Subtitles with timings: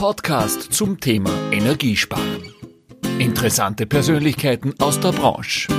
[0.00, 2.54] Podcast zum Thema Energiesparen.
[3.18, 5.70] Interessante Persönlichkeiten aus der Branche.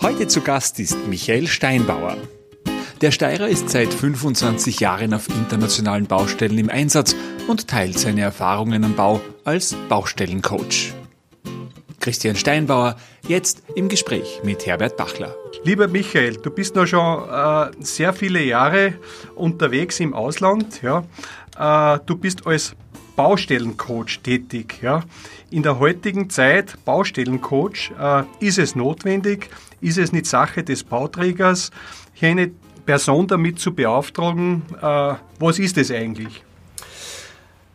[0.00, 2.16] Heute zu Gast ist Michael Steinbauer.
[3.02, 7.14] Der Steirer ist seit 25 Jahren auf internationalen Baustellen im Einsatz
[7.46, 10.94] und teilt seine Erfahrungen am Bau als Baustellencoach.
[12.00, 12.96] Christian Steinbauer,
[13.28, 15.34] jetzt im Gespräch mit Herbert Bachler.
[15.64, 18.94] Lieber Michael, du bist noch schon äh, sehr viele Jahre
[19.34, 20.80] unterwegs im Ausland.
[20.80, 21.04] Ja?
[21.58, 22.74] Äh, du bist als
[23.16, 24.80] Baustellencoach tätig.
[24.82, 25.04] Ja?
[25.50, 29.50] In der heutigen Zeit, Baustellencoach, äh, ist es notwendig,
[29.80, 31.70] ist es nicht Sache des Bauträgers,
[32.12, 32.50] hier eine
[32.86, 34.62] Person damit zu beauftragen?
[34.80, 36.42] Äh, was ist es eigentlich?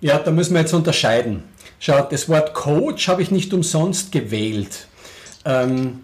[0.02, 1.44] Ja, da müssen wir jetzt unterscheiden.
[1.80, 4.88] Schau, das Wort Coach habe ich nicht umsonst gewählt.
[5.46, 6.02] Ähm,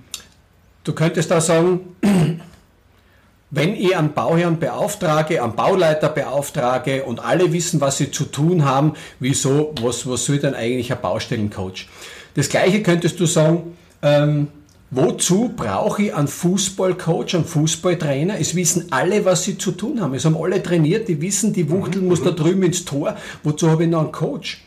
[0.83, 1.81] du könntest da sagen,
[3.55, 8.65] wenn ich einen Bauherrn beauftrage, einen Bauleiter beauftrage und alle wissen, was sie zu tun
[8.65, 11.87] haben, wieso, was, was soll denn eigentlich ein Baustellencoach?
[12.33, 14.47] Das gleiche könntest du sagen, ähm,
[14.91, 18.39] Wozu brauche ich einen Fußballcoach, einen Fußballtrainer?
[18.39, 20.13] Es wissen alle, was sie zu tun haben.
[20.13, 23.17] Es haben alle trainiert, die wissen, die Wuchtel muss da drüben ins Tor.
[23.43, 24.63] Wozu habe ich noch einen Coach?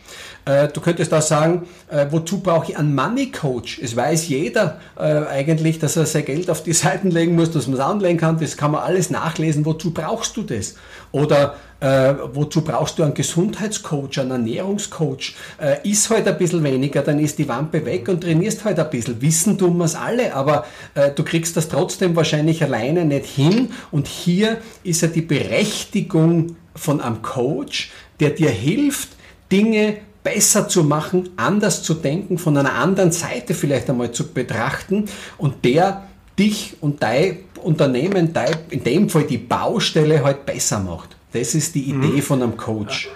[0.48, 3.78] Äh, du könntest auch sagen, äh, wozu brauche ich einen Money Coach?
[3.82, 7.66] Es weiß jeder äh, eigentlich, dass er sein Geld auf die Seiten legen muss, dass
[7.66, 8.40] man es anlegen kann.
[8.40, 9.66] Das kann man alles nachlesen.
[9.66, 10.76] Wozu brauchst du das?
[11.12, 15.34] Oder äh, wozu brauchst du einen Gesundheitscoach, einen Ernährungscoach?
[15.60, 18.88] Äh, ist halt ein bisschen weniger, dann ist die Wampe weg und trainierst halt ein
[18.88, 19.20] bisschen.
[19.20, 23.68] Wissen tun wir es alle, aber äh, du kriegst das trotzdem wahrscheinlich alleine nicht hin.
[23.90, 29.10] Und hier ist ja die Berechtigung von einem Coach, der dir hilft,
[29.52, 35.06] Dinge besser zu machen, anders zu denken, von einer anderen Seite vielleicht einmal zu betrachten
[35.38, 36.04] und der
[36.38, 41.16] dich und dein Unternehmen, dein, in dem Fall die Baustelle halt besser macht.
[41.32, 42.22] Das ist die Idee mhm.
[42.22, 43.10] von einem Coach.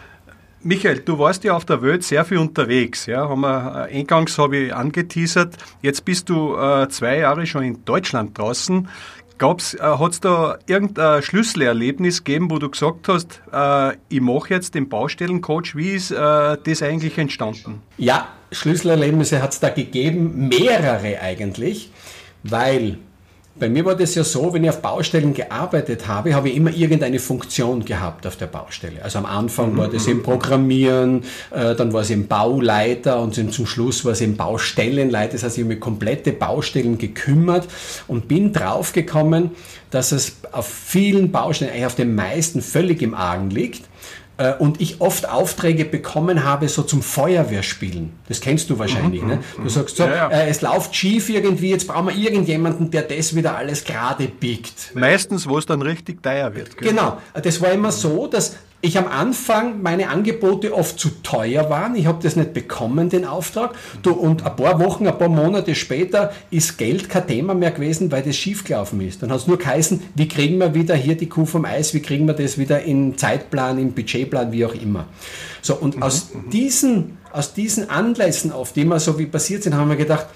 [0.65, 3.07] Michael, du warst ja auf der Welt sehr viel unterwegs.
[3.07, 5.57] Ja, haben wir, äh, eingangs habe ich angeteasert.
[5.81, 8.89] Jetzt bist du äh, zwei Jahre schon in Deutschland draußen.
[9.39, 14.51] Gab's, äh, hat es da irgendein Schlüsselerlebnis gegeben, wo du gesagt hast, äh, ich mache
[14.51, 15.75] jetzt den Baustellencoach?
[15.75, 17.83] Wie ist äh, das eigentlich entstanden?
[17.99, 21.91] Ja, Schlüsselerlebnisse hat es da gegeben, mehrere eigentlich,
[22.43, 22.99] weil
[23.55, 26.71] bei mir war das ja so, wenn ich auf Baustellen gearbeitet habe, habe ich immer
[26.71, 29.03] irgendeine Funktion gehabt auf der Baustelle.
[29.03, 33.67] Also am Anfang war das im Programmieren, äh, dann war es im Bauleiter und zum
[33.67, 35.33] Schluss war es im Baustellenleiter.
[35.33, 37.69] Das heißt, ich habe mich komplette Baustellen gekümmert
[38.09, 39.51] und bin draufgekommen,
[39.91, 43.83] dass es auf vielen Baustellen, eigentlich auf den meisten völlig im Argen liegt
[44.43, 48.13] äh, und ich oft Aufträge bekommen habe, so zum Feuerwehrspielen.
[48.29, 49.23] Das kennst du wahrscheinlich.
[49.23, 49.39] Mhm, ne?
[49.63, 50.29] Du sagst so, ja, ja.
[50.29, 54.93] Äh, es läuft schief irgendwie, jetzt brauchen wir irgendjemanden, der das wieder alles gerade biegt.
[54.95, 56.77] Meistens, wo es dann richtig teuer wird.
[56.77, 56.91] Gell?
[56.91, 57.19] Genau.
[57.41, 61.95] Das war immer so, dass ich am Anfang meine Angebote oft zu teuer waren.
[61.95, 63.77] Ich habe das nicht bekommen, den Auftrag.
[64.03, 68.11] Du, und ein paar Wochen, ein paar Monate später ist Geld kein Thema mehr gewesen,
[68.11, 69.23] weil das schiefgelaufen ist.
[69.23, 72.03] Dann hat es nur geheißen, wie kriegen wir wieder hier die Kuh vom Eis, wie
[72.03, 75.07] kriegen wir das wieder in Zeitplan, im Budgetplan, wie auch immer.
[75.63, 76.03] So, und mhm.
[76.03, 80.27] aus, diesen, aus diesen Anlässen, auf die wir so wie passiert sind, haben wir gedacht,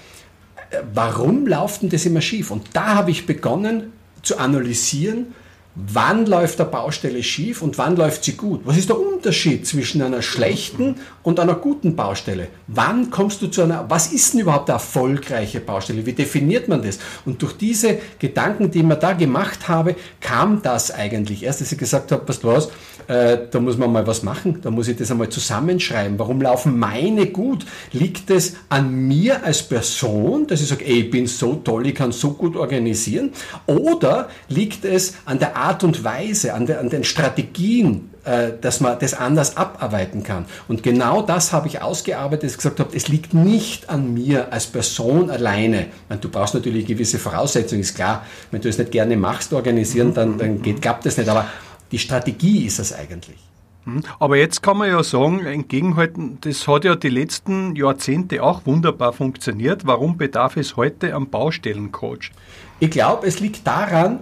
[0.69, 2.49] äh, warum läuft denn das immer schief?
[2.49, 3.91] Und da habe ich begonnen
[4.21, 5.33] zu analysieren,
[5.77, 8.61] wann läuft der Baustelle schief und wann läuft sie gut?
[8.65, 12.47] Was ist der Unterschied zwischen einer schlechten und einer guten Baustelle?
[12.67, 16.05] Wann kommst du zu einer, was ist denn überhaupt eine erfolgreiche Baustelle?
[16.05, 16.97] Wie definiert man das?
[17.25, 21.43] Und durch diese Gedanken, die mir da gemacht habe, kam das eigentlich.
[21.43, 22.69] Erst, als ich gesagt habe, du was,
[23.07, 26.19] äh, da muss man mal was machen, da muss ich das einmal zusammenschreiben.
[26.19, 27.65] Warum laufen meine gut?
[27.91, 31.95] Liegt es an mir als Person, dass ich sage, ey, ich bin so toll, ich
[31.95, 33.31] kann so gut organisieren?
[33.65, 38.79] Oder liegt es an der Art, und Weise, an, de, an den Strategien, äh, dass
[38.79, 40.45] man das anders abarbeiten kann.
[40.67, 44.51] Und genau das habe ich ausgearbeitet, dass ich gesagt habe, es liegt nicht an mir
[44.51, 45.87] als Person alleine.
[46.09, 48.25] Meine, du brauchst natürlich gewisse Voraussetzungen, ist klar.
[48.51, 51.29] Wenn du es nicht gerne machst, organisieren, dann, dann geht, klappt das nicht.
[51.29, 51.47] Aber
[51.91, 53.37] die Strategie ist es eigentlich.
[53.85, 54.03] Hm.
[54.19, 59.13] Aber jetzt kann man ja sagen, entgegenhalten, das hat ja die letzten Jahrzehnte auch wunderbar
[59.13, 59.87] funktioniert.
[59.87, 62.31] Warum bedarf es heute am Baustellencoach?
[62.79, 64.19] Ich glaube, es liegt daran,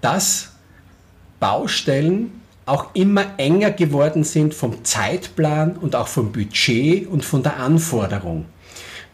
[0.00, 0.52] dass
[1.40, 7.56] Baustellen auch immer enger geworden sind vom Zeitplan und auch vom Budget und von der
[7.56, 8.44] Anforderung.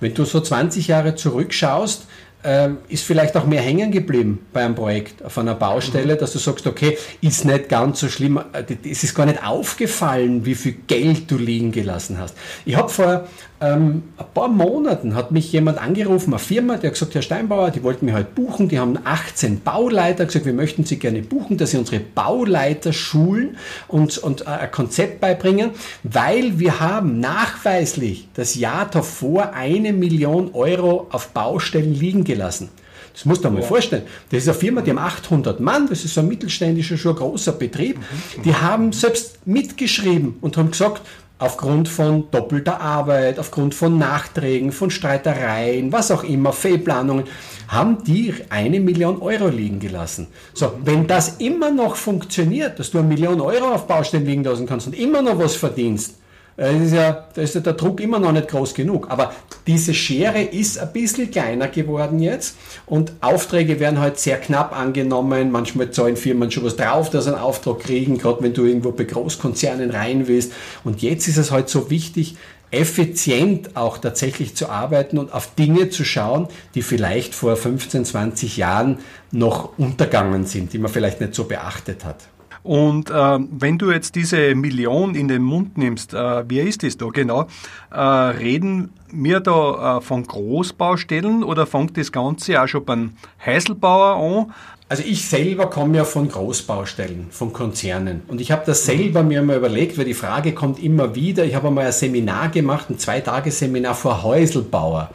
[0.00, 2.08] Wenn du so 20 Jahre zurückschaust,
[2.44, 6.18] ähm, ist vielleicht auch mehr hängen geblieben bei einem Projekt auf einer Baustelle, mhm.
[6.18, 10.44] dass du sagst, okay, ist nicht ganz so schlimm, äh, es ist gar nicht aufgefallen,
[10.44, 12.36] wie viel Geld du liegen gelassen hast.
[12.64, 13.26] Ich habe vor
[13.60, 17.70] ähm, ein paar Monaten hat mich jemand angerufen, eine Firma, der hat gesagt, Herr Steinbauer,
[17.70, 21.56] die wollten mich heute buchen, die haben 18 Bauleiter gesagt, wir möchten Sie gerne buchen,
[21.56, 23.56] dass Sie unsere Bauleiter schulen
[23.86, 25.70] und, und äh, ein Konzept beibringen,
[26.02, 32.70] weil wir haben nachweislich das Jahr davor eine Million Euro auf Baustellen liegen gelassen.
[33.14, 34.02] Das musst du dir mal vorstellen.
[34.30, 37.52] Das ist eine Firma, die haben 800 Mann, das ist ein mittelständischer, schon ein großer
[37.52, 38.00] Betrieb.
[38.44, 41.02] Die haben selbst mitgeschrieben und haben gesagt,
[41.44, 47.24] aufgrund von doppelter Arbeit, aufgrund von Nachträgen, von Streitereien, was auch immer, Fehlplanungen,
[47.68, 50.28] haben die eine Million Euro liegen gelassen.
[50.52, 54.66] So, wenn das immer noch funktioniert, dass du eine Million Euro auf Baustellen liegen lassen
[54.66, 56.16] kannst und immer noch was verdienst,
[56.56, 59.10] äh, das ist ja, da ist ja der Druck immer noch nicht groß genug.
[59.10, 59.32] Aber
[59.66, 62.56] diese Schere ist ein bisschen kleiner geworden jetzt
[62.86, 65.50] und Aufträge werden halt sehr knapp angenommen.
[65.50, 68.92] Manchmal zahlen Firmen schon was drauf, dass sie einen Auftrag kriegen, gerade wenn du irgendwo
[68.92, 70.52] bei Großkonzernen rein willst.
[70.84, 72.36] Und jetzt ist es halt so wichtig,
[72.70, 78.56] effizient auch tatsächlich zu arbeiten und auf Dinge zu schauen, die vielleicht vor 15, 20
[78.56, 78.98] Jahren
[79.30, 82.28] noch untergangen sind, die man vielleicht nicht so beachtet hat.
[82.64, 86.96] Und äh, wenn du jetzt diese Million in den Mund nimmst, äh, wer ist das
[86.96, 87.46] da genau?
[87.92, 93.12] Äh, reden wir da äh, von Großbaustellen oder fängt das Ganze auch schon beim
[93.44, 94.54] Heiselbauer an?
[94.88, 98.22] Also ich selber komme ja von Großbaustellen, von Konzernen.
[98.28, 101.44] Und ich habe das selber mir mal überlegt, weil die Frage kommt immer wieder.
[101.44, 105.10] Ich habe einmal ein Seminar gemacht, ein Zwei-Tage-Seminar vor Häuselbauer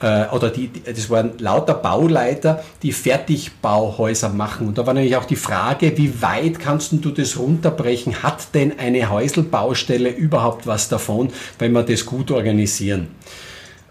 [0.00, 4.68] äh, oder die, das waren lauter Bauleiter, die Fertigbauhäuser machen.
[4.68, 8.22] Und da war natürlich auch die Frage, wie weit kannst du das runterbrechen?
[8.22, 13.08] Hat denn eine Häuselbaustelle überhaupt was davon, wenn wir das gut organisieren?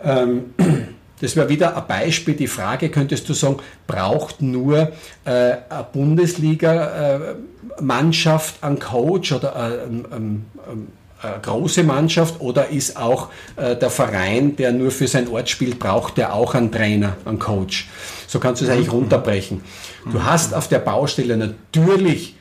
[0.04, 0.56] Ähm,
[1.22, 2.36] das wäre wieder ein Beispiel.
[2.36, 4.92] Die Frage könntest du sagen, braucht nur
[5.26, 10.99] äh, eine Bundesliga-Mannschaft äh, einen Coach oder äh, ähm, ähm, äh,
[11.42, 16.18] große Mannschaft oder ist auch äh, der Verein, der nur für sein Ort spielt, braucht
[16.18, 17.90] der auch einen Trainer, einen Coach.
[18.28, 19.62] So kannst du es eigentlich runterbrechen.
[20.12, 22.36] Du hast auf der Baustelle natürlich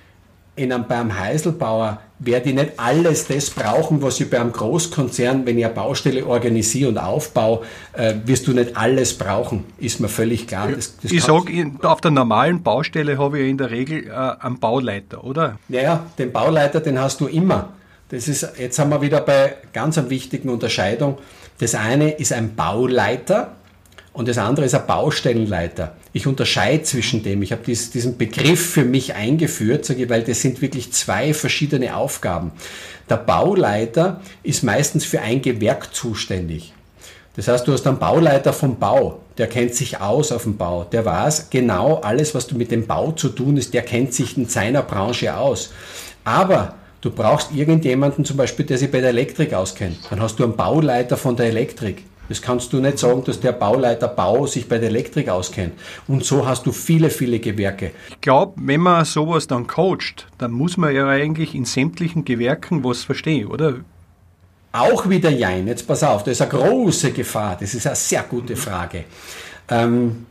[0.59, 5.57] in einem, beim Heiselbauer werde ich nicht alles das brauchen, was ich beim Großkonzern, wenn
[5.57, 7.61] ich eine Baustelle organisiere und aufbaue,
[7.93, 10.69] äh, wirst du nicht alles brauchen, ist mir völlig klar.
[10.69, 14.59] Das, das ich sage, auf der normalen Baustelle habe ich in der Regel äh, einen
[14.59, 15.59] Bauleiter, oder?
[15.69, 17.69] Naja, den Bauleiter, den hast du immer.
[18.11, 21.19] Das ist, jetzt haben wir wieder bei ganz einer wichtigen Unterscheidung.
[21.59, 23.57] Das eine ist ein Bauleiter
[24.15, 25.95] und das andere ist ein Baustellenleiter.
[26.13, 27.43] Ich unterscheide zwischen dem.
[27.43, 32.53] Ich habe diesen Begriff für mich eingeführt, weil das sind wirklich zwei verschiedene Aufgaben.
[33.11, 36.73] Der Bauleiter ist meistens für ein Gewerk zuständig.
[37.37, 40.83] Das heißt, du hast einen Bauleiter vom Bau, der kennt sich aus auf dem Bau,
[40.83, 44.37] der weiß genau alles, was du mit dem Bau zu tun ist, der kennt sich
[44.37, 45.73] in seiner Branche aus.
[46.25, 49.99] Aber Du brauchst irgendjemanden zum Beispiel, der sich bei der Elektrik auskennt.
[50.11, 52.05] Dann hast du einen Bauleiter von der Elektrik.
[52.29, 55.73] Das kannst du nicht sagen, dass der Bauleiter Bau sich bei der Elektrik auskennt.
[56.07, 57.93] Und so hast du viele, viele Gewerke.
[58.11, 62.85] Ich glaube, wenn man sowas dann coacht, dann muss man ja eigentlich in sämtlichen Gewerken
[62.85, 63.77] was verstehen, oder?
[64.73, 65.67] Auch wieder Jein.
[65.67, 67.57] Jetzt pass auf, das ist eine große Gefahr.
[67.59, 69.05] Das ist eine sehr gute Frage.
[69.71, 70.27] Ähm,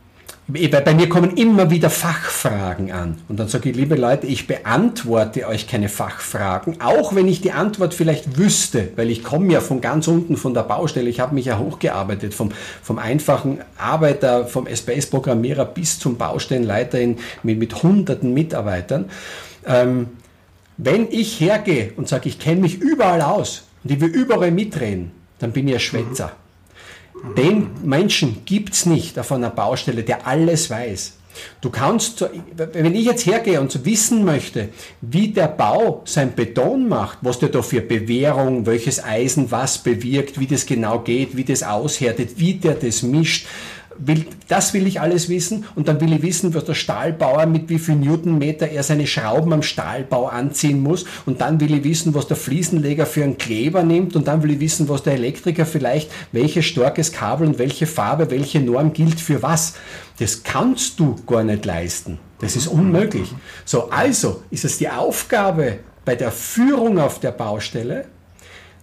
[0.50, 3.18] bei mir kommen immer wieder Fachfragen an.
[3.28, 7.52] Und dann sage ich, liebe Leute, ich beantworte euch keine Fachfragen, auch wenn ich die
[7.52, 11.10] Antwort vielleicht wüsste, weil ich komme ja von ganz unten von der Baustelle.
[11.10, 12.50] Ich habe mich ja hochgearbeitet, vom,
[12.82, 19.10] vom einfachen Arbeiter, vom SPS-Programmierer bis zum Baustellenleiter in, mit, mit hunderten Mitarbeitern.
[19.66, 20.08] Ähm,
[20.78, 25.10] wenn ich hergehe und sage, ich kenne mich überall aus und ich will überall mitreden,
[25.40, 26.28] dann bin ich ein Schwätzer.
[26.28, 26.47] Mhm.
[27.36, 31.14] Den Menschen gibt es nicht auf einer Baustelle, der alles weiß.
[31.60, 32.24] Du kannst,
[32.56, 34.70] wenn ich jetzt hergehe und wissen möchte,
[35.00, 40.40] wie der Bau sein Beton macht, was der da für Bewährung, welches Eisen was bewirkt,
[40.40, 43.46] wie das genau geht, wie das aushärtet, wie der das mischt,
[43.98, 47.68] will, das will ich alles wissen und dann will ich wissen, was der Stahlbauer mit
[47.68, 52.14] wie viel Newtonmeter er seine Schrauben am Stahlbau anziehen muss und dann will ich wissen,
[52.14, 55.66] was der Fliesenleger für einen Kleber nimmt und dann will ich wissen, was der Elektriker
[55.66, 59.74] vielleicht, welches starkes Kabel und welche Farbe, welche Norm gilt für was.
[60.18, 62.18] Das kannst du gar nicht leisten.
[62.40, 63.32] Das ist unmöglich.
[63.64, 68.06] So, also ist es die Aufgabe bei der Führung auf der Baustelle,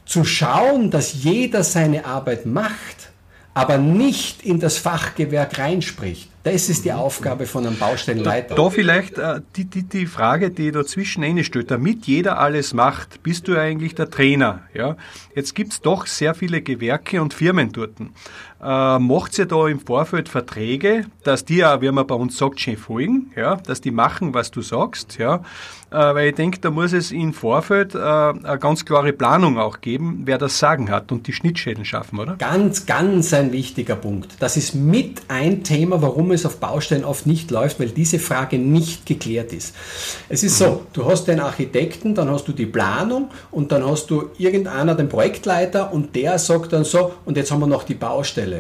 [0.06, 3.10] zu schauen, dass jeder seine Arbeit macht
[3.56, 6.30] aber nicht in das Fachgewerk reinspricht.
[6.44, 8.54] Das ist die Aufgabe von einem Baustellenleiter.
[8.54, 13.24] Da, da vielleicht äh, die, die, die Frage, die dazwischen steht, damit jeder alles macht,
[13.24, 14.62] bist du eigentlich der Trainer.
[14.74, 14.98] Ja?
[15.34, 17.94] Jetzt gibt's doch sehr viele Gewerke und Firmen dort.
[18.66, 22.60] Äh, macht ihr da im Vorfeld Verträge, dass die ja, wie man bei uns sagt,
[22.60, 25.42] schön folgen, ja, dass die machen, was du sagst, ja,
[25.92, 29.82] äh, weil ich denke, da muss es im Vorfeld äh, eine ganz klare Planung auch
[29.82, 32.38] geben, wer das Sagen hat und die Schnittstellen schaffen, oder?
[32.38, 34.36] Ganz, ganz ein wichtiger Punkt.
[34.40, 38.58] Das ist mit ein Thema, warum es auf Baustellen oft nicht läuft, weil diese Frage
[38.58, 39.76] nicht geklärt ist.
[40.28, 44.10] Es ist so, du hast den Architekten, dann hast du die Planung und dann hast
[44.10, 47.94] du irgendeiner den Projektleiter und der sagt dann so, und jetzt haben wir noch die
[47.94, 48.55] Baustelle.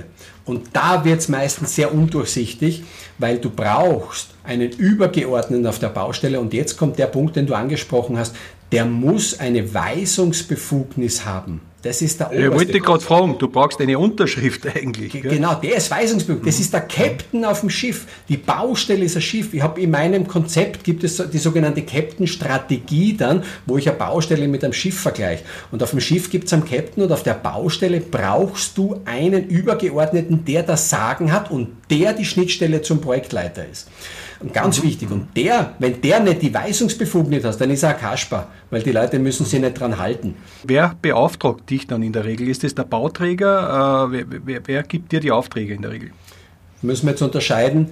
[0.45, 2.83] Und da wird es meistens sehr undurchsichtig,
[3.17, 6.39] weil du brauchst einen Übergeordneten auf der Baustelle.
[6.39, 8.35] Und jetzt kommt der Punkt, den du angesprochen hast,
[8.71, 11.61] der muss eine Weisungsbefugnis haben.
[11.85, 12.47] Das ist der oberste.
[12.47, 15.11] Ich wollte gerade fragen, du brauchst eine Unterschrift eigentlich.
[15.11, 16.47] G genau, der ist weisungsbefugt.
[16.47, 18.07] Das ist der Captain auf dem Schiff.
[18.27, 19.53] Die Baustelle ist ein Schiff.
[19.53, 24.47] Ich habe in meinem Konzept gibt es die sogenannte Captain-Strategie dann, wo ich eine Baustelle
[24.47, 25.43] mit einem Schiff vergleiche.
[25.69, 29.47] Und auf dem Schiff gibt es einen Captain und auf der Baustelle brauchst du einen
[29.47, 33.89] Übergeordneten, der das Sagen hat und der die Schnittstelle zum Projektleiter ist.
[34.39, 37.97] Und ganz wichtig, und der, wenn der nicht die Weisungsbefugnis hat, dann ist er ein
[37.97, 40.35] Kasper, weil die Leute müssen sich nicht dran halten.
[40.63, 42.49] Wer beauftragt dich dann in der Regel?
[42.49, 44.07] Ist es der Bauträger?
[44.07, 46.11] Äh, wer, wer, wer gibt dir die Aufträge in der Regel?
[46.81, 47.91] Müssen wir jetzt unterscheiden,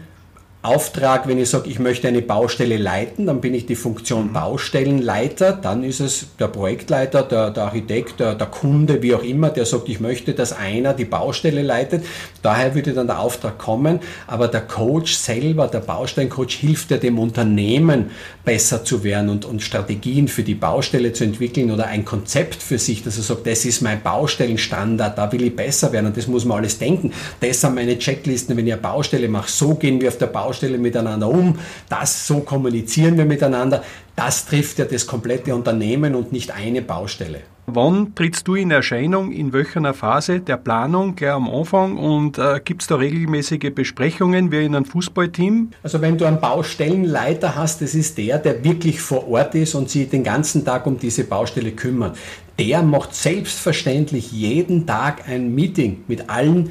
[0.65, 5.51] Auftrag, wenn ich sage, ich möchte eine Baustelle leiten, dann bin ich die Funktion Baustellenleiter,
[5.51, 9.65] dann ist es der Projektleiter, der, der Architekt, der, der, Kunde, wie auch immer, der
[9.65, 12.05] sagt, ich möchte, dass einer die Baustelle leitet.
[12.41, 17.19] Daher würde dann der Auftrag kommen, aber der Coach selber, der Baustellencoach hilft ja dem
[17.19, 18.11] Unternehmen
[18.45, 22.79] besser zu werden und, und Strategien für die Baustelle zu entwickeln oder ein Konzept für
[22.79, 26.27] sich, dass er sagt, das ist mein Baustellenstandard, da will ich besser werden und das
[26.27, 27.11] muss man alles denken.
[27.41, 30.52] Das sind meine Checklisten, wenn ich eine Baustelle mache, so gehen wir auf der Baustelle
[30.53, 31.57] Baustelle miteinander um,
[31.89, 33.83] das so kommunizieren wir miteinander.
[34.15, 37.39] Das trifft ja das komplette Unternehmen und nicht eine Baustelle.
[37.65, 42.59] Wann trittst du in Erscheinung, in welcher Phase der Planung, gleich am Anfang und äh,
[42.63, 45.71] gibt es da regelmäßige Besprechungen wie in einem Fußballteam?
[45.81, 49.89] Also wenn du einen Baustellenleiter hast, das ist der, der wirklich vor Ort ist und
[49.89, 52.15] sich den ganzen Tag um diese Baustelle kümmert.
[52.59, 56.69] Der macht selbstverständlich jeden Tag ein Meeting mit allen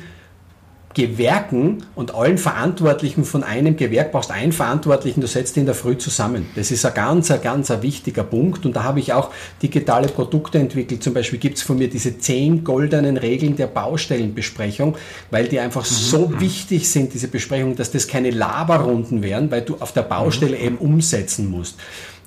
[0.94, 5.75] Gewerken und allen Verantwortlichen von einem Gewerk brauchst einen Verantwortlichen, du setzt ihn in der
[5.75, 6.46] Früh zusammen.
[6.54, 9.30] Das ist ein ganz, ein ganz ein wichtiger Punkt und da habe ich auch
[9.62, 11.02] digitale Produkte entwickelt.
[11.02, 14.96] Zum Beispiel gibt es von mir diese zehn goldenen Regeln der Baustellenbesprechung,
[15.30, 15.94] weil die einfach mhm.
[15.94, 20.56] so wichtig sind, diese Besprechungen, dass das keine Laberrunden werden, weil du auf der Baustelle
[20.58, 20.64] mhm.
[20.64, 21.76] eben umsetzen musst.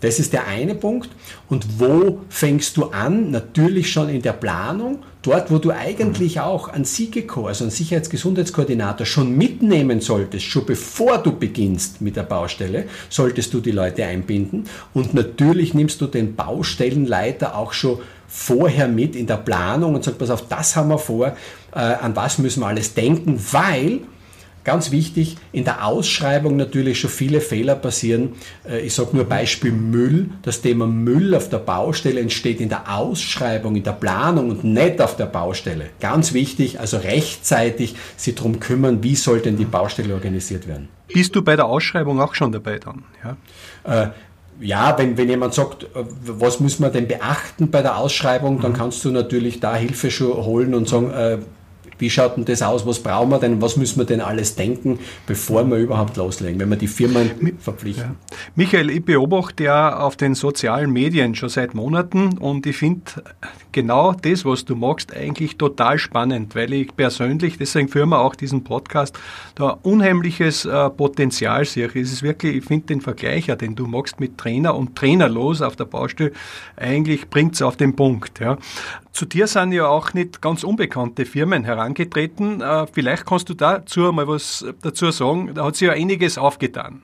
[0.06, 1.10] Das ist der eine Punkt.
[1.50, 3.32] Und wo fängst du an?
[3.32, 5.00] Natürlich schon in der Planung.
[5.24, 11.18] Dort, wo du eigentlich auch einen Siegekor, also einen Sicherheitsgesundheitskoordinator schon mitnehmen solltest, schon bevor
[11.18, 14.66] du beginnst mit der Baustelle, solltest du die Leute einbinden.
[14.94, 17.98] Und natürlich nimmst du den Baustellenleiter auch schon
[18.28, 21.36] vorher mit in der Planung und sagst, pass auf, das haben wir vor,
[21.74, 24.02] äh, an was müssen wir alles denken, weil
[24.66, 28.34] Ganz wichtig, in der Ausschreibung natürlich schon viele Fehler passieren.
[28.68, 30.32] Äh, ich sage nur Beispiel Müll.
[30.42, 35.00] Das Thema Müll auf der Baustelle entsteht in der Ausschreibung, in der Planung und nicht
[35.02, 35.86] auf der Baustelle.
[36.00, 40.90] Ganz wichtig, also rechtzeitig sich darum kümmern, wie soll denn die Baustelle organisiert werden.
[41.14, 43.04] Bist du bei der Ausschreibung auch schon dabei dann?
[43.24, 44.04] Ja?
[44.04, 44.10] Äh,
[44.60, 48.72] ja, wenn, wenn jemand sagt, äh, was muss man denn beachten bei der Ausschreibung, dann
[48.72, 48.78] mhm.
[48.78, 51.38] kannst du natürlich da Hilfe schon holen und sagen, äh,
[51.98, 52.86] wie schaut denn das aus?
[52.86, 53.62] Was brauchen wir denn?
[53.62, 58.16] Was müssen wir denn alles denken, bevor wir überhaupt loslegen, wenn wir die Firmen verpflichten?
[58.30, 58.38] Ja.
[58.56, 63.04] Michael, ich beobachte ja auf den sozialen Medien schon seit Monaten und ich finde
[63.72, 68.36] genau das, was du magst, eigentlich total spannend, weil ich persönlich, deswegen führen wir auch
[68.36, 69.18] diesen Podcast,
[69.56, 71.88] da unheimliches äh, Potenzial sehe.
[71.88, 75.76] Es ist wirklich, ich finde den Vergleicher, den du magst mit Trainer und Trainerlos auf
[75.76, 76.32] der Baustelle,
[76.78, 78.40] eigentlich bringt es auf den Punkt.
[78.40, 78.58] Ja.
[79.16, 82.60] Zu dir sind ja auch nicht ganz unbekannte Firmen herangetreten.
[82.60, 85.52] Äh, vielleicht kannst du dazu mal was dazu sagen.
[85.56, 87.02] Da hat sich ja einiges aufgetan.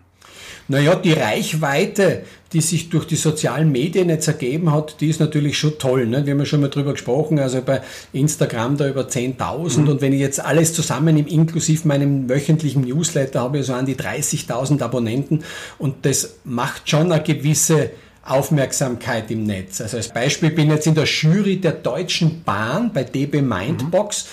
[0.67, 5.57] Naja, die Reichweite, die sich durch die sozialen Medien jetzt ergeben hat, die ist natürlich
[5.57, 6.05] schon toll.
[6.05, 6.25] Ne?
[6.25, 9.87] Wir haben ja schon mal drüber gesprochen, also bei Instagram da über 10.000 mhm.
[9.87, 13.85] und wenn ich jetzt alles zusammen im inklusive meinem wöchentlichen Newsletter habe, ich so an
[13.85, 15.45] die 30.000 Abonnenten
[15.77, 17.91] und das macht schon eine gewisse
[18.23, 19.81] Aufmerksamkeit im Netz.
[19.81, 24.27] Also als Beispiel bin ich jetzt in der Jury der Deutschen Bahn bei DB Mindbox,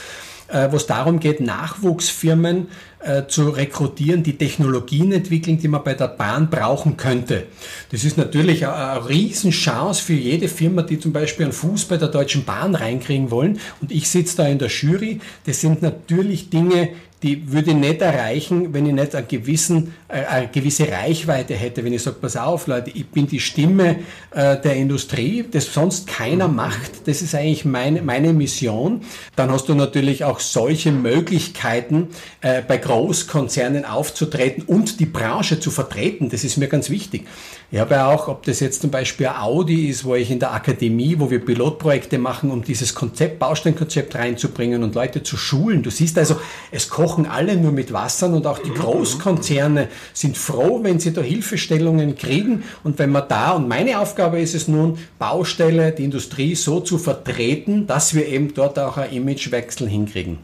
[0.52, 0.72] mhm.
[0.72, 2.68] wo es darum geht, Nachwuchsfirmen
[3.00, 7.46] äh, zu rekrutieren, die Technologien entwickeln, die man bei der Bahn brauchen könnte.
[7.90, 12.08] Das ist natürlich eine Riesenchance für jede Firma, die zum Beispiel einen Fuß bei der
[12.08, 13.60] Deutschen Bahn reinkriegen wollen.
[13.80, 15.20] Und ich sitze da in der Jury.
[15.46, 16.90] Das sind natürlich Dinge,
[17.22, 21.84] die würde ich nicht erreichen, wenn ich nicht eine, gewissen, äh, eine gewisse Reichweite hätte.
[21.84, 23.96] Wenn ich sage, pass auf, Leute, ich bin die Stimme
[24.30, 27.06] äh, der Industrie, das sonst keiner macht.
[27.06, 29.02] Das ist eigentlich meine, meine Mission.
[29.34, 32.08] Dann hast du natürlich auch solche Möglichkeiten,
[32.40, 36.28] äh, bei Großkonzernen aufzutreten und die Branche zu vertreten.
[36.28, 37.26] Das ist mir ganz wichtig.
[37.70, 40.54] Ich habe ja auch, ob das jetzt zum Beispiel Audi ist, wo ich in der
[40.54, 45.82] Akademie, wo wir Pilotprojekte machen, um dieses Konzept, Baustellenkonzept reinzubringen und Leute zu schulen.
[45.82, 46.36] Du siehst also,
[46.70, 51.20] es kochen alle nur mit Wassern und auch die Großkonzerne sind froh, wenn sie da
[51.20, 56.54] Hilfestellungen kriegen und wenn man da, und meine Aufgabe ist es nun, Baustelle, die Industrie
[56.54, 60.38] so zu vertreten, dass wir eben dort auch ein Imagewechsel hinkriegen.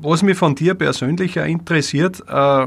[0.00, 2.66] Was mich von dir persönlich interessiert, äh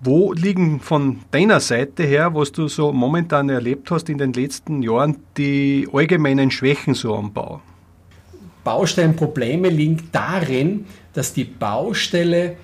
[0.00, 4.82] wo liegen von deiner Seite her, was du so momentan erlebt hast in den letzten
[4.82, 7.60] Jahren, die allgemeinen Schwächen so am Bau?
[8.64, 12.56] Baustellenprobleme liegen darin, dass die Baustelle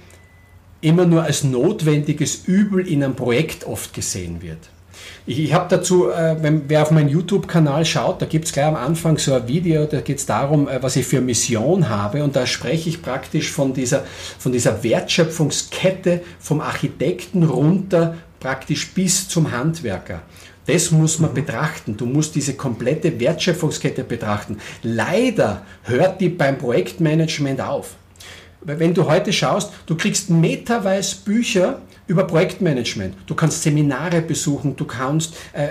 [0.81, 4.71] immer nur als notwendiges Übel in einem Projekt oft gesehen wird.
[5.27, 8.67] Ich, ich habe dazu, äh, wenn wer auf meinen YouTube-Kanal schaut, da gibt es gleich
[8.67, 12.23] am Anfang so ein Video, da geht es darum, äh, was ich für Mission habe.
[12.23, 14.05] Und da spreche ich praktisch von dieser,
[14.39, 20.23] von dieser Wertschöpfungskette vom Architekten runter praktisch bis zum Handwerker.
[20.67, 21.97] Das muss man betrachten.
[21.97, 24.59] Du musst diese komplette Wertschöpfungskette betrachten.
[24.83, 27.95] Leider hört die beim Projektmanagement auf.
[28.61, 33.15] Wenn du heute schaust, du kriegst meterweise Bücher über Projektmanagement.
[33.27, 35.69] Du kannst Seminare besuchen, du kannst äh,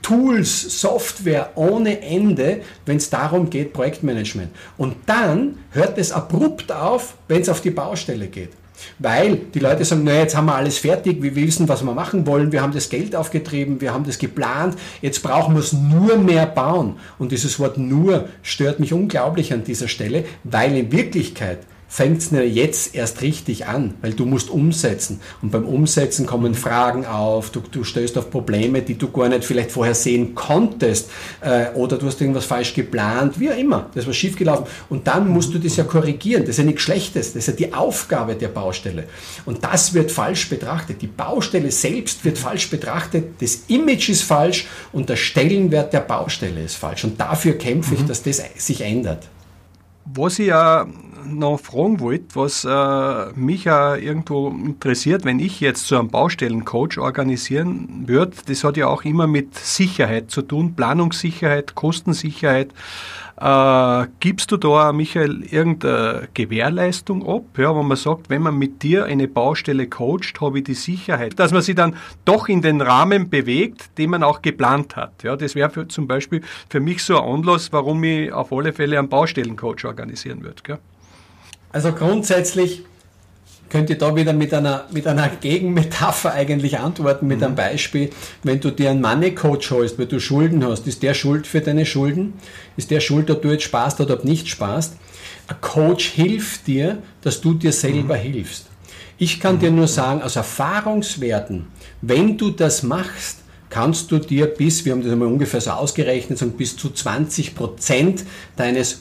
[0.00, 4.50] Tools, Software ohne Ende, wenn es darum geht, Projektmanagement.
[4.76, 8.50] Und dann hört es abrupt auf, wenn es auf die Baustelle geht.
[8.98, 12.26] Weil die Leute sagen, naja, jetzt haben wir alles fertig, wir wissen, was wir machen
[12.26, 16.16] wollen, wir haben das Geld aufgetrieben, wir haben das geplant, jetzt brauchen wir es nur
[16.18, 16.96] mehr bauen.
[17.18, 21.60] Und dieses Wort nur stört mich unglaublich an dieser Stelle, weil in Wirklichkeit
[21.92, 25.20] fängt es jetzt erst richtig an, weil du musst umsetzen.
[25.42, 29.44] Und beim Umsetzen kommen Fragen auf, du, du stößt auf Probleme, die du gar nicht
[29.44, 31.10] vielleicht vorher sehen konntest
[31.42, 34.64] äh, oder du hast irgendwas falsch geplant, wie auch immer, das war schiefgelaufen.
[34.88, 36.44] Und dann musst du das ja korrigieren.
[36.44, 39.04] Das ist ja nichts Schlechtes, das ist ja die Aufgabe der Baustelle.
[39.44, 41.02] Und das wird falsch betrachtet.
[41.02, 46.62] Die Baustelle selbst wird falsch betrachtet, das Image ist falsch und der Stellenwert der Baustelle
[46.62, 47.04] ist falsch.
[47.04, 48.08] Und dafür kämpfe ich, mhm.
[48.08, 49.28] dass das sich ändert.
[50.06, 50.86] Was ich ja
[51.26, 56.98] noch fragen wollte, was äh, mich ja irgendwo interessiert, wenn ich jetzt so einen Baustellencoach
[56.98, 62.72] organisieren würde, das hat ja auch immer mit Sicherheit zu tun, Planungssicherheit, Kostensicherheit.
[63.40, 68.84] Äh, gibst du da, Michael, irgendeine Gewährleistung ab, ja, wo man sagt, wenn man mit
[68.84, 72.80] dir eine Baustelle coacht, habe ich die Sicherheit, dass man sich dann doch in den
[72.80, 75.24] Rahmen bewegt, den man auch geplant hat.
[75.24, 78.98] Ja, das wäre zum Beispiel für mich so ein Anlass, warum ich auf alle Fälle
[78.98, 80.62] einen Baustellencoach organisieren würde.
[80.62, 80.78] Gell?
[81.72, 82.82] Also grundsätzlich
[83.72, 87.44] könnt ihr da wieder mit einer, mit einer Gegenmetapher eigentlich antworten, mit mhm.
[87.44, 88.10] einem Beispiel.
[88.42, 91.86] Wenn du dir einen Money-Coach holst, weil du Schulden hast, ist der schuld für deine
[91.86, 92.34] Schulden?
[92.76, 94.96] Ist der schuld, ob du jetzt sparst oder ob nicht sparst?
[95.48, 98.20] Ein Coach hilft dir, dass du dir selber mhm.
[98.20, 98.66] hilfst.
[99.16, 99.60] Ich kann mhm.
[99.60, 101.68] dir nur sagen, aus Erfahrungswerten,
[102.02, 103.38] wenn du das machst,
[103.70, 107.54] kannst du dir bis, wir haben das einmal ungefähr so ausgerechnet, sagen, bis zu 20
[107.54, 108.24] Prozent
[108.56, 109.00] deines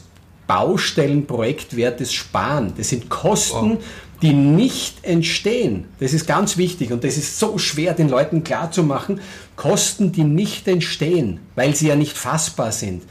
[0.52, 2.74] Baustellenprojektwertes sparen.
[2.76, 3.84] Das sind Kosten, wow.
[4.22, 5.86] die nicht entstehen.
[6.02, 9.22] Das ist ganz wichtig und das ist so schwer den Leuten klarzumachen.
[9.56, 13.04] Kosten, die nicht entstehen, weil sie ja nicht fassbar sind.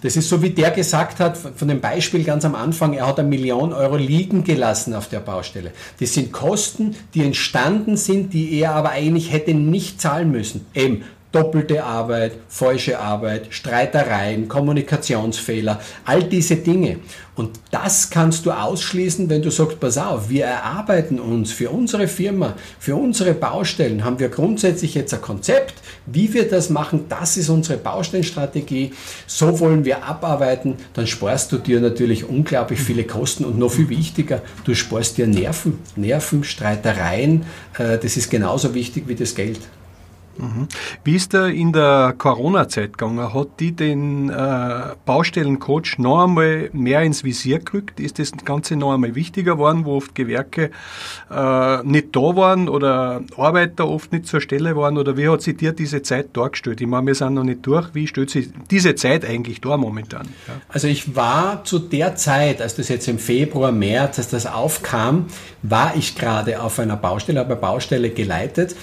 [0.00, 3.18] Das ist so, wie der gesagt hat, von dem Beispiel ganz am Anfang, er hat
[3.18, 5.72] eine Million Euro liegen gelassen auf der Baustelle.
[6.00, 10.64] Das sind Kosten, die entstanden sind, die er aber eigentlich hätte nicht zahlen müssen.
[10.74, 16.98] Eben doppelte Arbeit, falsche Arbeit, Streitereien, Kommunikationsfehler, all diese Dinge.
[17.36, 22.06] Und das kannst du ausschließen, wenn du sagst, pass auf, wir erarbeiten uns für unsere
[22.08, 27.36] Firma, für unsere Baustellen, haben wir grundsätzlich jetzt ein Konzept, wie wir das machen, das
[27.36, 28.92] ist unsere Baustellenstrategie,
[29.26, 33.88] so wollen wir abarbeiten, dann sparst du dir natürlich unglaublich viele Kosten und noch viel
[33.88, 37.46] wichtiger, du sparst dir Nerven, Nerven, Streitereien,
[37.78, 39.60] äh, das ist genauso wichtig wie das Geld.
[40.40, 40.68] Mhm.
[41.04, 43.34] Wie ist er in der Corona-Zeit gegangen?
[43.34, 48.00] Hat die den äh, Baustellencoach noch einmal mehr ins Visier gerückt?
[48.00, 50.70] Ist das Ganze noch einmal wichtiger geworden, wo oft Gewerke
[51.30, 54.96] äh, nicht da waren oder Arbeiter oft nicht zur Stelle waren?
[54.96, 56.80] Oder wie hat sich dir diese Zeit dargestellt?
[56.80, 57.94] Ich meine, wir sind noch nicht durch.
[57.94, 60.28] Wie stellt sich diese Zeit eigentlich da momentan?
[60.48, 60.54] Ja.
[60.68, 65.26] Also ich war zu der Zeit, als das jetzt im Februar, März, als das aufkam,
[65.62, 68.74] war ich gerade auf einer Baustelle, habe eine Baustelle geleitet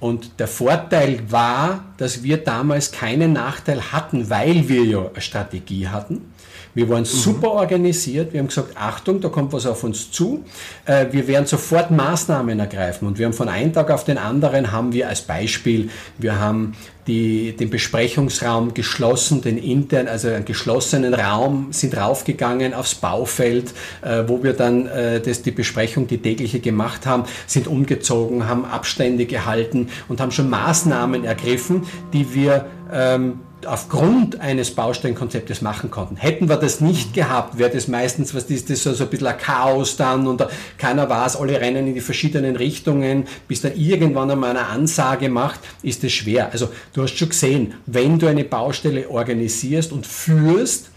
[0.00, 5.88] und der Vorteil war, dass wir damals keinen Nachteil hatten, weil wir ja eine Strategie
[5.88, 6.32] hatten.
[6.74, 7.06] Wir waren mhm.
[7.06, 8.32] super organisiert.
[8.32, 10.44] Wir haben gesagt, Achtung, da kommt was auf uns zu.
[10.84, 13.06] Äh, wir werden sofort Maßnahmen ergreifen.
[13.06, 16.74] Und wir haben von einem Tag auf den anderen haben wir als Beispiel, wir haben
[17.06, 24.24] die, den Besprechungsraum geschlossen, den intern, also einen geschlossenen Raum, sind raufgegangen aufs Baufeld, äh,
[24.26, 29.26] wo wir dann äh, das, die Besprechung, die tägliche gemacht haben, sind umgezogen, haben Abstände
[29.26, 36.16] gehalten und haben schon Maßnahmen ergriffen, die wir ähm, aufgrund eines Baustellenkonzeptes machen konnten.
[36.16, 39.26] Hätten wir das nicht gehabt, wäre das meistens, was ist das, so, so ein bisschen
[39.26, 40.46] ein Chaos dann und
[40.78, 45.60] keiner weiß, alle rennen in die verschiedenen Richtungen, bis dann irgendwann einmal eine Ansage macht,
[45.82, 46.50] ist es schwer.
[46.52, 50.90] Also du hast schon gesehen, wenn du eine Baustelle organisierst und führst,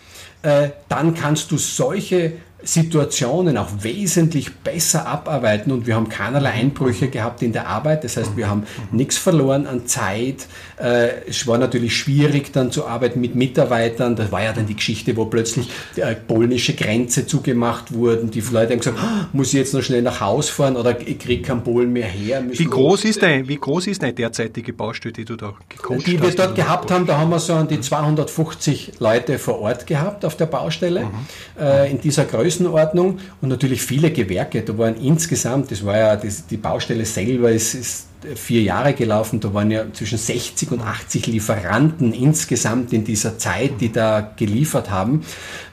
[0.43, 7.07] äh, dann kannst du solche Situationen auch wesentlich besser abarbeiten und wir haben keinerlei Einbrüche
[7.07, 8.03] gehabt in der Arbeit.
[8.03, 10.47] Das heißt, wir haben nichts verloren an Zeit.
[10.81, 14.15] Äh, es war natürlich schwierig dann zu arbeiten mit Mitarbeitern.
[14.15, 18.31] Das war ja dann die Geschichte, wo plötzlich die äh, polnische Grenze zugemacht wurden.
[18.31, 21.19] Die Leute haben gesagt, ah, muss ich jetzt noch schnell nach Hause fahren oder ich
[21.19, 22.43] kriege keinen Polen mehr her.
[22.49, 26.07] Wie groß, ist dein, wie groß ist deine derzeitige Baustelle, die du da gecoacht hast?
[26.07, 29.85] Die wir dort gehabt haben, da haben wir so an die 250 Leute vor Ort
[29.85, 31.11] gehabt auf der Baustelle mhm.
[31.59, 32.46] äh, in dieser Größe.
[32.47, 34.61] Größenordnung und natürlich viele Gewerke.
[34.61, 39.39] Da waren insgesamt, das war ja das, die Baustelle selber ist, ist vier Jahre gelaufen,
[39.39, 44.89] da waren ja zwischen 60 und 80 Lieferanten insgesamt in dieser Zeit, die da geliefert
[44.89, 45.23] haben.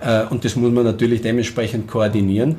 [0.00, 2.56] Äh, und das muss man natürlich dementsprechend koordinieren.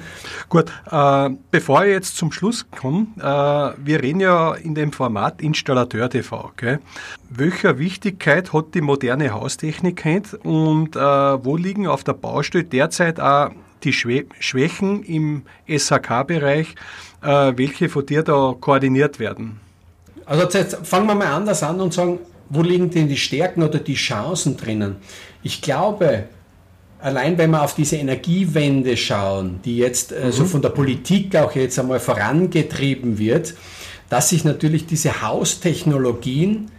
[0.50, 5.42] Gut, äh, bevor ich jetzt zum Schluss komme, äh, wir reden ja in dem Format
[5.42, 6.46] Installateur TV.
[6.46, 6.80] Okay?
[7.30, 10.04] Welcher Wichtigkeit hat die moderne Haustechnik
[10.44, 13.50] und wo liegen auf der Baustelle derzeit auch
[13.86, 16.76] die Schwächen im SHK-Bereich,
[17.22, 19.60] äh, welche von dir da koordiniert werden?
[20.26, 22.20] Also jetzt fangen wir mal anders an und sagen,
[22.50, 24.98] wo liegen denn die Stärken oder die Chancen drinnen?
[25.44, 26.26] Ich glaube,
[27.00, 30.32] allein wenn wir auf diese Energiewende schauen, die jetzt äh, mhm.
[30.32, 33.54] so von der Politik auch jetzt einmal vorangetrieben wird,
[34.10, 36.72] dass sich natürlich diese Haustechnologien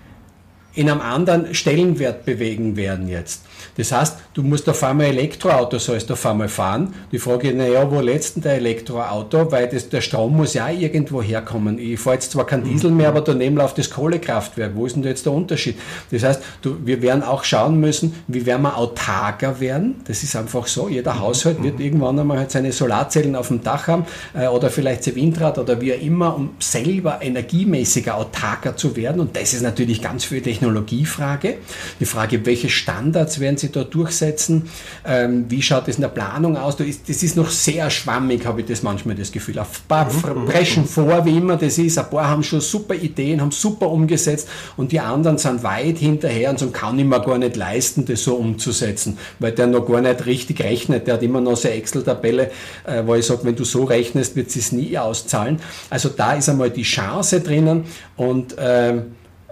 [0.77, 3.43] in einem anderen Stellenwert bewegen werden jetzt.
[3.77, 6.95] Das heißt, du musst auf einmal Elektroauto sollst auf einmal fahren.
[7.13, 9.51] Die Frage ist, naja, wo du der Elektroauto?
[9.51, 11.79] Weil das, der Strom muss ja irgendwo herkommen.
[11.79, 14.73] Ich fahre jetzt zwar kein Diesel mehr, aber daneben läuft das Kohlekraftwerk.
[14.75, 15.79] Wo ist denn da jetzt der Unterschied?
[16.11, 19.97] Das heißt, du, wir werden auch schauen müssen, wie werden wir autarker werden.
[20.07, 20.89] Das ist einfach so.
[20.89, 25.05] Jeder Haushalt wird irgendwann einmal halt seine Solarzellen auf dem Dach haben äh, oder vielleicht
[25.05, 29.21] sein Windrad oder wie auch immer, um selber energiemäßiger autarker zu werden.
[29.21, 31.57] Und das ist natürlich ganz viel Technologiefrage.
[32.01, 34.69] Die Frage, welche Standards werden sie da durchsetzen?
[35.05, 36.77] Ähm, wie schaut es in der Planung aus?
[36.77, 39.59] Das ist noch sehr schwammig, habe ich das manchmal das Gefühl.
[39.59, 40.47] Ein paar mhm.
[40.47, 41.99] preschen vor, wie immer das ist.
[41.99, 46.51] Ein paar haben schon super Ideen, haben super umgesetzt und die anderen sind weit hinterher
[46.51, 50.01] und sagen, kann ich mir gar nicht leisten, das so umzusetzen, weil der noch gar
[50.01, 51.07] nicht richtig rechnet.
[51.07, 52.51] Der hat immer noch seine Excel-Tabelle,
[52.85, 55.61] äh, wo ich sage, wenn du so rechnest, wird es nie auszahlen.
[55.91, 57.85] Also da ist einmal die Chance drinnen
[58.17, 59.03] und äh,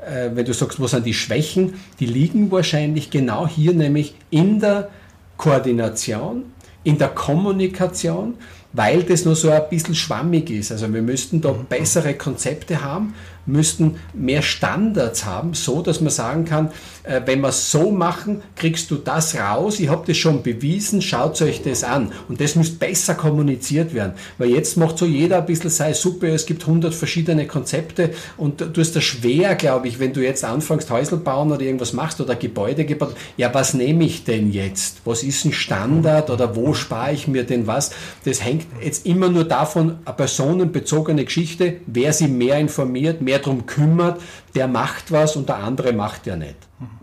[0.06, 4.60] äh, wenn du sagst, wo sind die Schwächen, die liegen wahrscheinlich genau hier, nämlich in
[4.60, 4.90] der
[5.36, 6.44] Koordination,
[6.82, 8.34] in der Kommunikation,
[8.72, 10.72] weil das nur so ein bisschen schwammig ist.
[10.72, 13.14] Also wir müssten da bessere Konzepte haben,
[13.46, 16.70] müssten mehr Standards haben, so dass man sagen kann,
[17.04, 19.78] äh, wenn wir es so machen, kriegst du das raus.
[19.78, 22.12] Ich habe das schon bewiesen, schaut euch das an.
[22.28, 24.14] Und das müsste besser kommuniziert werden.
[24.38, 28.60] Weil jetzt macht so jeder ein bisschen sei super, es gibt 100 verschiedene Konzepte und
[28.60, 32.20] du hast das schwer, glaube ich, wenn du jetzt anfängst, Häusl bauen oder irgendwas machst
[32.20, 33.14] oder Gebäude gebaut.
[33.36, 34.98] Ja, was nehme ich denn jetzt?
[35.04, 37.90] Was ist ein Standard oder wo spare ich mir denn was?
[38.24, 43.66] Das hängt jetzt immer nur davon, eine personenbezogene Geschichte, wer sie mehr informiert, mehr darum
[43.66, 44.20] kümmert,
[44.54, 46.56] der macht was und der andere macht ja nicht.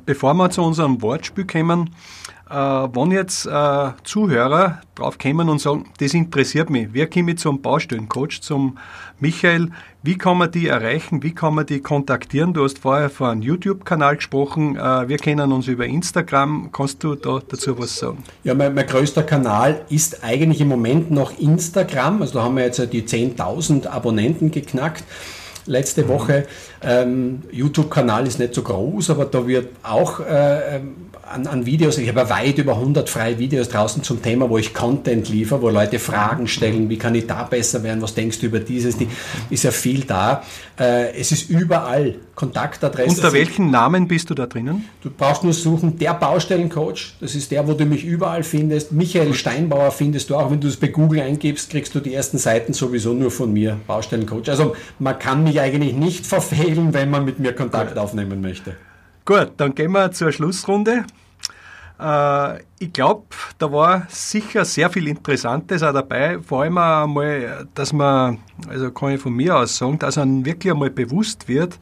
[0.06, 1.92] Bevor wir zu unserem Wortspiel kommen,
[2.52, 7.38] äh, wenn jetzt äh, Zuhörer drauf kommen und sagen, das interessiert mich, wer komme ich
[7.38, 8.78] zum Baustellencoach, zum
[9.20, 9.70] Michael,
[10.04, 12.54] wie kann man die erreichen, wie kann man die kontaktieren?
[12.54, 17.16] Du hast vorher von einem YouTube-Kanal gesprochen, äh, wir kennen uns über Instagram, kannst du
[17.16, 18.18] da dazu was sagen?
[18.44, 22.66] Ja, mein, mein größter Kanal ist eigentlich im Moment noch Instagram, also da haben wir
[22.66, 25.06] jetzt die 10.000 Abonnenten geknackt
[25.72, 26.46] letzte Woche.
[26.84, 30.96] Ähm, YouTube-Kanal ist nicht so groß, aber da wird auch äh, ähm,
[31.32, 34.74] an, an, Videos, ich habe weit über 100 freie Videos draußen zum Thema, wo ich
[34.74, 38.48] Content liefere, wo Leute Fragen stellen, wie kann ich da besser werden, was denkst du
[38.48, 39.08] über dieses, die,
[39.50, 40.44] ist ja viel da.
[40.80, 43.10] Äh, es ist überall Kontaktadresse.
[43.10, 44.86] Unter welchen Namen bist du da drinnen?
[45.02, 48.92] Du brauchst nur suchen, der Baustellencoach, das ist der, wo du mich überall findest.
[48.92, 52.38] Michael Steinbauer findest du auch, wenn du es bei Google eingibst, kriegst du die ersten
[52.38, 54.50] Seiten sowieso nur von mir, Baustellencoach.
[54.50, 58.76] Also man kann mich eigentlich nicht verfehlen, wenn man mit mir Kontakt aufnehmen möchte.
[59.26, 61.06] Gut, dann gehen wir zur Schlussrunde.
[62.02, 63.26] Äh, ich glaube,
[63.60, 66.40] da war sicher sehr viel Interessantes auch dabei.
[66.40, 70.74] Vor allem einmal, dass man, also kann ich von mir aus sagen, dass man wirklich
[70.74, 71.78] einmal bewusst wird.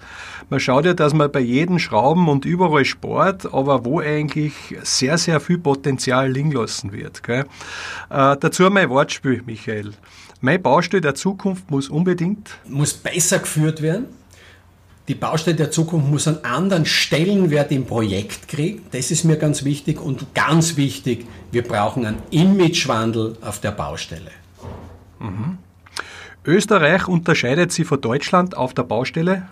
[0.50, 5.18] Man schaut ja, dass man bei jedem Schrauben und überall spart, aber wo eigentlich sehr,
[5.18, 7.24] sehr viel Potenzial liegen lassen wird.
[7.24, 7.46] Gell?
[8.10, 9.94] Äh, dazu mein Wortspiel, Michael.
[10.42, 12.50] Mein Baustelle der Zukunft muss unbedingt.
[12.68, 14.19] Muss besser geführt werden
[15.10, 18.84] die Baustelle der Zukunft muss einen anderen Stellenwert im Projekt kriegen.
[18.92, 20.00] Das ist mir ganz wichtig.
[20.00, 24.30] Und ganz wichtig, wir brauchen einen Imagewandel auf der Baustelle.
[25.20, 25.58] Mhm.
[26.46, 29.48] Österreich unterscheidet sich von Deutschland auf der Baustelle?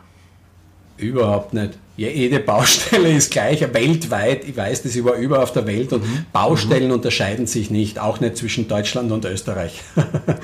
[0.98, 1.80] Überhaupt nicht.
[1.96, 4.48] Jede Baustelle ist gleich, weltweit.
[4.48, 6.26] Ich weiß das, ich war überall auf der Welt und mhm.
[6.32, 6.94] Baustellen mhm.
[6.94, 9.82] unterscheiden sich nicht, auch nicht zwischen Deutschland und Österreich.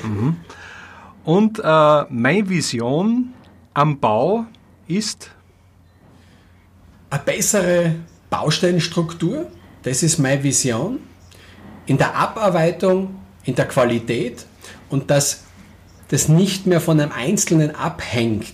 [0.03, 0.37] mhm.
[1.23, 3.29] Und äh, meine Vision
[3.75, 4.45] am Bau
[4.87, 5.31] ist?
[7.09, 7.95] Eine bessere
[8.29, 9.47] Baustellenstruktur,
[9.83, 10.99] das ist meine Vision.
[11.85, 14.45] In der Abarbeitung, in der Qualität
[14.89, 15.43] und dass
[16.07, 18.53] das nicht mehr von einem Einzelnen abhängt,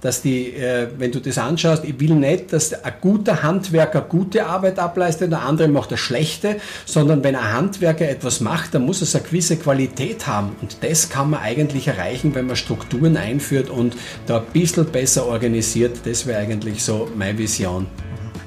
[0.00, 4.46] dass die, äh, wenn du das anschaust, ich will nicht, dass ein guter Handwerker gute
[4.46, 9.02] Arbeit ableistet, der andere macht eine schlechte, sondern wenn ein Handwerker etwas macht, dann muss
[9.02, 10.56] es eine gewisse Qualität haben.
[10.60, 15.26] Und das kann man eigentlich erreichen, wenn man Strukturen einführt und da ein bisschen besser
[15.26, 16.00] organisiert.
[16.04, 17.86] Das wäre eigentlich so meine Vision.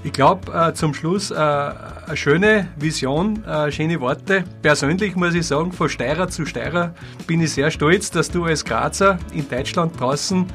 [0.03, 4.43] Ich glaube, äh, zum Schluss äh, eine schöne Vision, äh, schöne Worte.
[4.63, 6.93] Persönlich muss ich sagen, von Steirer zu Steirer
[7.27, 10.47] bin ich sehr stolz, dass du als Grazer in Deutschland draußen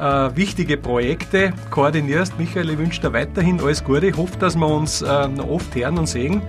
[0.00, 2.36] äh, wichtige Projekte koordinierst.
[2.38, 4.08] Michael, ich wünsche dir weiterhin alles Gute.
[4.08, 6.42] Ich hoffe, dass wir uns äh, noch oft hören und sehen.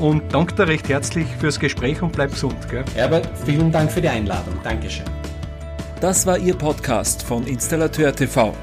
[0.00, 2.56] Und danke dir recht herzlich fürs Gespräch und bleib gesund.
[2.68, 2.84] Gell?
[2.94, 4.54] Herbert, vielen Dank für die Einladung.
[4.64, 5.06] Dankeschön.
[6.00, 8.54] Das war Ihr Podcast von Installateur TV.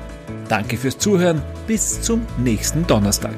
[0.48, 1.42] Danke fürs Zuhören.
[1.68, 3.36] Bis zum nächsten Donnerstag.